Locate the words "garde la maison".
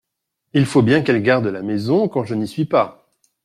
1.21-2.07